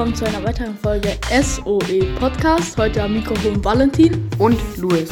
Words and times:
willkommen 0.00 0.16
zu 0.16 0.24
einer 0.24 0.42
weiteren 0.42 0.78
Folge 0.78 1.10
SOE 1.42 2.06
Podcast. 2.18 2.78
Heute 2.78 3.02
am 3.02 3.12
Mikrofon 3.12 3.62
Valentin 3.62 4.30
und 4.38 4.58
Luis. 4.78 5.10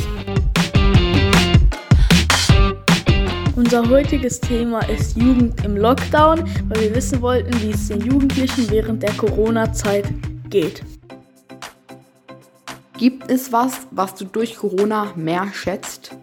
Unser 3.55 3.87
heutiges 3.87 4.41
Thema 4.41 4.81
ist 4.89 5.15
Jugend 5.15 5.63
im 5.63 5.77
Lockdown, 5.77 6.43
weil 6.71 6.81
wir 6.81 6.95
wissen 6.95 7.21
wollten, 7.21 7.53
wie 7.61 7.73
es 7.73 7.89
den 7.89 8.01
Jugendlichen 8.01 8.71
während 8.71 9.03
der 9.03 9.13
Corona-Zeit 9.13 10.07
geht. 10.49 10.83
Gibt 12.97 13.31
es 13.31 13.53
was, 13.53 13.87
was 13.91 14.15
du 14.15 14.25
durch 14.25 14.57
Corona 14.57 15.13
mehr 15.17 15.49
schätzt? 15.53 16.17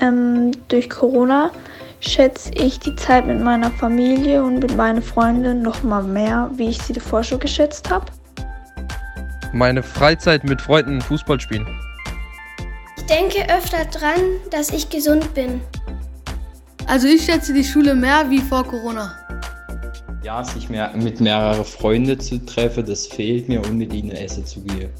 Ähm, 0.00 0.52
durch 0.68 0.88
Corona 0.88 1.50
schätze 2.06 2.50
ich 2.54 2.78
die 2.80 2.94
Zeit 2.96 3.26
mit 3.26 3.40
meiner 3.40 3.70
Familie 3.70 4.42
und 4.42 4.58
mit 4.58 4.76
meinen 4.76 5.02
Freunden 5.02 5.62
noch 5.62 5.82
mal 5.82 6.02
mehr, 6.02 6.50
wie 6.54 6.68
ich 6.68 6.82
sie 6.82 6.92
davor 6.92 7.22
schon 7.22 7.38
geschätzt 7.38 7.90
habe. 7.90 8.06
Meine 9.52 9.82
Freizeit 9.82 10.44
mit 10.44 10.60
Freunden 10.60 11.00
Fußball 11.00 11.40
spielen. 11.40 11.66
Ich 12.96 13.04
denke 13.06 13.42
öfter 13.52 13.84
dran, 13.84 14.20
dass 14.50 14.70
ich 14.70 14.88
gesund 14.88 15.34
bin. 15.34 15.60
Also 16.86 17.06
ich 17.06 17.24
schätze 17.24 17.52
die 17.52 17.64
Schule 17.64 17.94
mehr 17.94 18.28
wie 18.28 18.40
vor 18.40 18.64
Corona. 18.64 19.16
Ja, 20.22 20.44
sich 20.44 20.68
mehr, 20.68 20.92
mit 20.94 21.20
mehreren 21.20 21.64
Freunden 21.64 22.18
zu 22.18 22.38
treffen, 22.44 22.86
das 22.86 23.06
fehlt 23.06 23.48
mir 23.48 23.60
und 23.60 23.76
mit 23.76 23.92
ihnen 23.92 24.12
essen 24.12 24.46
zu 24.46 24.60
gehen. 24.62 24.90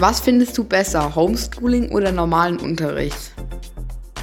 Was 0.00 0.20
findest 0.20 0.56
du 0.58 0.64
besser, 0.64 1.14
Homeschooling 1.14 1.90
oder 1.90 2.12
normalen 2.12 2.58
Unterricht? 2.58 3.32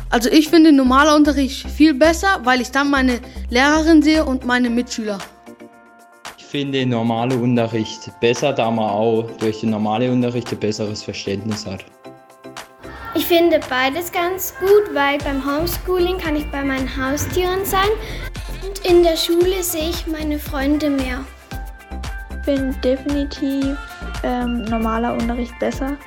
Also 0.09 0.29
ich 0.29 0.49
finde 0.49 0.71
normaler 0.71 1.15
Unterricht 1.15 1.69
viel 1.69 1.93
besser, 1.93 2.39
weil 2.43 2.61
ich 2.61 2.71
dann 2.71 2.89
meine 2.89 3.19
Lehrerin 3.49 4.01
sehe 4.01 4.23
und 4.23 4.45
meine 4.45 4.69
Mitschüler. 4.69 5.17
Ich 6.37 6.45
finde 6.45 6.79
den 6.79 6.89
normalen 6.89 7.41
Unterricht 7.41 8.11
besser, 8.21 8.53
da 8.53 8.71
man 8.71 8.89
auch 8.89 9.29
durch 9.39 9.59
den 9.61 9.71
normalen 9.71 10.11
Unterricht 10.11 10.51
ein 10.51 10.59
besseres 10.59 11.03
Verständnis 11.03 11.65
hat. 11.65 11.83
Ich 13.15 13.25
finde 13.25 13.59
beides 13.69 14.11
ganz 14.11 14.53
gut, 14.59 14.93
weil 14.93 15.17
beim 15.19 15.43
Homeschooling 15.45 16.17
kann 16.17 16.35
ich 16.35 16.49
bei 16.51 16.63
meinen 16.63 16.89
Haustieren 16.97 17.65
sein 17.65 17.89
und 18.65 18.85
in 18.85 19.03
der 19.03 19.15
Schule 19.15 19.63
sehe 19.63 19.89
ich 19.89 20.05
meine 20.05 20.37
Freunde 20.37 20.89
mehr. 20.89 21.25
Ich 22.29 22.45
finde 22.45 22.77
definitiv 22.83 23.77
ähm, 24.23 24.63
normaler 24.65 25.13
Unterricht 25.13 25.57
besser, 25.59 25.97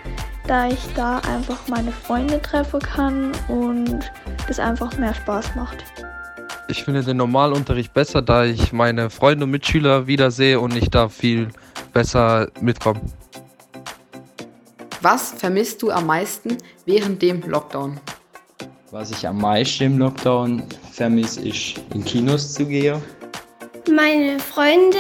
da 0.49 0.67
ich 0.67 0.81
da 0.95 1.19
einfach 1.19 1.69
meine 1.69 1.93
Freunde 1.93 2.41
treffen 2.41 2.81
kann 2.81 3.33
und 3.49 4.01
es 4.49 4.59
einfach 4.59 4.97
mehr 4.97 5.15
Spaß 5.15 5.55
macht. 5.55 5.85
Ich 6.69 6.85
finde 6.85 7.03
den 7.03 7.19
Normalunterricht 7.19 7.93
besser, 7.93 8.23
da 8.23 8.45
ich 8.45 8.73
meine 8.73 9.11
Freunde 9.11 9.45
und 9.45 9.51
Mitschüler 9.51 10.07
wiedersehe 10.07 10.59
und 10.59 10.75
ich 10.75 10.91
da 10.91 11.09
viel 11.09 11.49
besser 11.93 12.49
mitkomme. 12.61 13.01
Was 15.03 15.33
vermisst 15.33 15.83
du 15.83 15.91
am 15.91 16.07
meisten 16.07 16.57
während 16.87 17.23
dem 17.23 17.43
Lockdown? 17.43 18.01
Was 18.91 19.11
ich 19.11 19.29
am 19.29 19.39
meisten 19.39 19.85
im 19.85 19.99
Lockdown 19.99 20.63
vermisse, 20.91 21.47
ist 21.47 21.75
in 21.95 22.05
Kinos 22.05 22.55
zu 22.55 22.65
gehen. 22.67 23.01
Meine 23.95 24.39
Freunde 24.41 24.99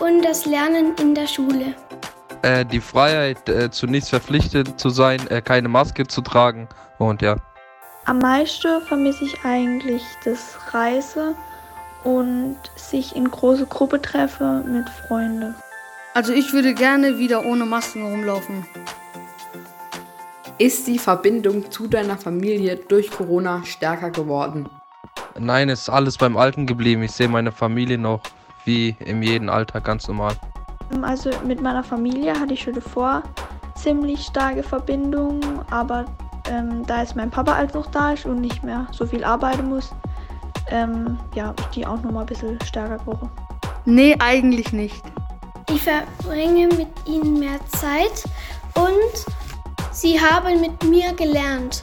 und 0.00 0.22
das 0.22 0.46
Lernen 0.46 0.94
in 1.00 1.14
der 1.14 1.26
Schule. 1.26 1.74
Äh, 2.42 2.64
die 2.64 2.80
Freiheit, 2.80 3.48
äh, 3.48 3.70
zu 3.70 3.86
nichts 3.86 4.10
verpflichtet 4.10 4.78
zu 4.78 4.90
sein, 4.90 5.26
äh, 5.28 5.40
keine 5.40 5.68
Maske 5.68 6.06
zu 6.06 6.20
tragen 6.20 6.68
und 6.98 7.22
ja. 7.22 7.36
Am 8.04 8.18
meisten 8.18 8.80
vermisse 8.82 9.24
ich 9.24 9.44
eigentlich 9.44 10.02
das 10.24 10.56
Reise 10.72 11.34
und 12.04 12.56
sich 12.76 13.16
in 13.16 13.30
große 13.30 13.66
Gruppe 13.66 14.00
treffen 14.00 14.72
mit 14.72 14.88
Freunden. 14.88 15.54
Also 16.14 16.32
ich 16.32 16.52
würde 16.52 16.72
gerne 16.72 17.18
wieder 17.18 17.44
ohne 17.44 17.66
Masken 17.66 18.02
rumlaufen. 18.02 18.64
Ist 20.58 20.86
die 20.86 20.98
Verbindung 20.98 21.70
zu 21.70 21.86
deiner 21.86 22.16
Familie 22.16 22.76
durch 22.76 23.10
Corona 23.10 23.62
stärker 23.64 24.10
geworden? 24.10 24.68
Nein, 25.38 25.68
ist 25.68 25.90
alles 25.90 26.16
beim 26.16 26.36
Alten 26.36 26.66
geblieben. 26.66 27.02
Ich 27.02 27.12
sehe 27.12 27.28
meine 27.28 27.52
Familie 27.52 27.98
noch 27.98 28.22
wie 28.64 28.96
in 29.00 29.22
jedem 29.22 29.50
Alltag 29.50 29.84
ganz 29.84 30.08
normal. 30.08 30.34
Also 31.02 31.30
mit 31.44 31.60
meiner 31.60 31.82
Familie 31.82 32.38
hatte 32.38 32.54
ich 32.54 32.62
schon 32.62 32.74
davor 32.74 33.22
ziemlich 33.74 34.24
starke 34.24 34.62
Verbindung, 34.62 35.40
aber 35.70 36.06
ähm, 36.50 36.84
da 36.86 37.00
jetzt 37.00 37.16
mein 37.16 37.30
Papa 37.30 37.52
als 37.52 37.74
noch 37.74 37.86
da 37.90 38.12
ist 38.12 38.26
und 38.26 38.40
nicht 38.40 38.62
mehr 38.62 38.86
so 38.92 39.06
viel 39.06 39.24
arbeiten 39.24 39.68
muss, 39.68 39.92
ähm, 40.70 41.18
ja, 41.34 41.54
ist 41.58 41.76
die 41.76 41.86
auch 41.86 42.02
nochmal 42.02 42.22
ein 42.22 42.26
bisschen 42.26 42.58
stärker 42.64 42.98
geworden. 42.98 43.30
Nee, 43.84 44.16
eigentlich 44.18 44.72
nicht. 44.72 45.02
Ich 45.70 45.82
verbringe 45.82 46.68
mit 46.68 46.88
ihnen 47.06 47.38
mehr 47.38 47.58
Zeit 47.68 48.24
und 48.74 49.34
sie 49.92 50.18
haben 50.20 50.60
mit 50.60 50.82
mir 50.84 51.12
gelernt. 51.12 51.82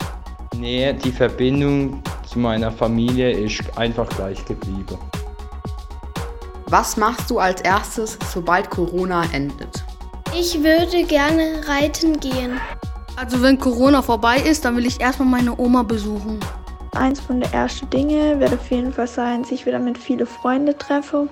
Nee, 0.56 0.94
die 0.94 1.12
Verbindung 1.12 2.02
zu 2.26 2.40
meiner 2.40 2.72
Familie 2.72 3.32
ist 3.32 3.62
einfach 3.78 4.08
gleich 4.10 4.44
geblieben. 4.46 4.98
Was 6.74 6.98
machst 6.98 7.30
du 7.30 7.38
als 7.38 7.62
erstes, 7.62 8.18
sobald 8.34 8.68
Corona 8.72 9.26
endet? 9.32 9.84
Ich 10.36 10.56
würde 10.64 11.04
gerne 11.04 11.62
reiten 11.68 12.20
gehen. 12.20 12.60
Also 13.16 13.44
wenn 13.44 13.60
Corona 13.60 14.02
vorbei 14.02 14.38
ist, 14.38 14.66
dann 14.66 14.76
will 14.76 14.88
ich 14.88 15.00
erstmal 15.00 15.28
meine 15.28 15.56
Oma 15.60 15.84
besuchen. 15.84 16.40
Eins 16.96 17.20
von 17.20 17.42
der 17.42 17.54
ersten 17.54 17.88
Dinge 17.92 18.40
wird 18.40 18.54
auf 18.54 18.72
jeden 18.72 18.92
Fall 18.92 19.06
sein, 19.06 19.44
sich 19.44 19.68
wieder 19.68 19.78
mit 19.78 20.00
vielen 20.00 20.26
Freunden 20.26 20.76
treffen 20.80 21.30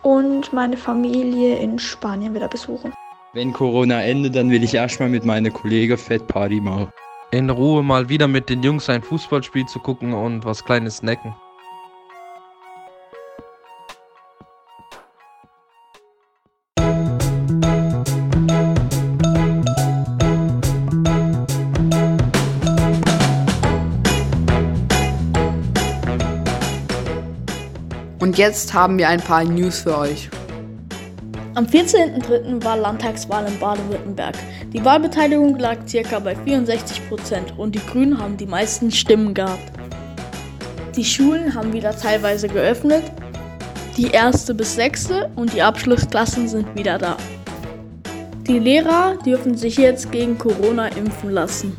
und 0.00 0.54
meine 0.54 0.78
Familie 0.78 1.58
in 1.58 1.78
Spanien 1.78 2.34
wieder 2.34 2.48
besuchen. 2.48 2.94
Wenn 3.34 3.52
Corona 3.52 4.00
endet, 4.00 4.36
dann 4.36 4.48
will 4.48 4.64
ich 4.64 4.72
erstmal 4.72 5.10
mit 5.10 5.26
meinen 5.26 5.52
Kollegen 5.52 5.98
Fett 5.98 6.26
Party 6.28 6.62
machen. 6.62 6.88
In 7.30 7.50
Ruhe 7.50 7.82
mal 7.82 8.08
wieder 8.08 8.26
mit 8.26 8.48
den 8.48 8.62
Jungs 8.62 8.88
ein 8.88 9.02
Fußballspiel 9.02 9.66
zu 9.66 9.80
gucken 9.80 10.14
und 10.14 10.46
was 10.46 10.64
kleines 10.64 10.96
snacken. 10.96 11.34
Und 28.22 28.38
jetzt 28.38 28.72
haben 28.72 28.98
wir 28.98 29.08
ein 29.08 29.20
paar 29.20 29.42
News 29.42 29.80
für 29.80 29.98
euch. 29.98 30.30
Am 31.56 31.66
14.03. 31.66 32.62
war 32.62 32.76
Landtagswahl 32.76 33.44
in 33.48 33.58
Baden-Württemberg. 33.58 34.36
Die 34.72 34.84
Wahlbeteiligung 34.84 35.58
lag 35.58 35.78
ca. 35.90 36.20
bei 36.20 36.36
64 36.36 37.08
Prozent 37.08 37.58
und 37.58 37.74
die 37.74 37.84
Grünen 37.84 38.16
haben 38.16 38.36
die 38.36 38.46
meisten 38.46 38.92
Stimmen 38.92 39.34
gehabt. 39.34 39.72
Die 40.94 41.04
Schulen 41.04 41.52
haben 41.52 41.72
wieder 41.72 41.96
teilweise 41.96 42.46
geöffnet, 42.46 43.02
die 43.96 44.12
erste 44.12 44.54
bis 44.54 44.76
sechste 44.76 45.28
und 45.34 45.52
die 45.52 45.62
Abschlussklassen 45.62 46.46
sind 46.46 46.76
wieder 46.76 46.98
da. 46.98 47.16
Die 48.46 48.60
Lehrer 48.60 49.18
dürfen 49.26 49.56
sich 49.56 49.78
jetzt 49.78 50.12
gegen 50.12 50.38
Corona 50.38 50.86
impfen 50.86 51.30
lassen. 51.30 51.76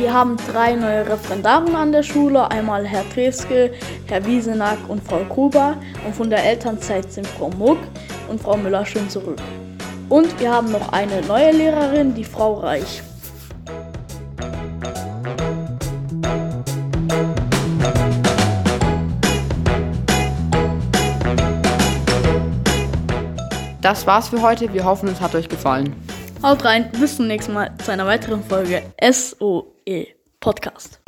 Wir 0.00 0.14
haben 0.14 0.38
drei 0.50 0.76
neue 0.76 1.06
Referendaren 1.06 1.76
an 1.76 1.92
der 1.92 2.02
Schule, 2.02 2.50
einmal 2.50 2.86
Herr 2.86 3.04
Treske, 3.10 3.70
Herr 4.06 4.24
Wiesenack 4.24 4.78
und 4.88 5.06
Frau 5.06 5.22
Gruber. 5.28 5.76
Und 6.06 6.16
von 6.16 6.30
der 6.30 6.42
Elternzeit 6.42 7.12
sind 7.12 7.26
Frau 7.26 7.50
Muck 7.50 7.76
und 8.30 8.40
Frau 8.40 8.56
Müller 8.56 8.86
schon 8.86 9.10
zurück. 9.10 9.36
Und 10.08 10.40
wir 10.40 10.50
haben 10.50 10.72
noch 10.72 10.90
eine 10.94 11.20
neue 11.28 11.52
Lehrerin, 11.52 12.14
die 12.14 12.24
Frau 12.24 12.54
Reich. 12.54 13.02
Das 23.82 24.06
war's 24.06 24.30
für 24.30 24.40
heute. 24.40 24.72
Wir 24.72 24.86
hoffen, 24.86 25.10
es 25.10 25.20
hat 25.20 25.34
euch 25.34 25.50
gefallen. 25.50 25.94
Haut 26.42 26.64
rein, 26.64 26.90
bis 26.92 27.16
zum 27.16 27.26
nächsten 27.26 27.52
Mal 27.52 27.70
zu 27.84 27.92
einer 27.92 28.06
weiteren 28.06 28.42
Folge 28.42 28.82
SOE 28.98 30.06
Podcast. 30.40 30.99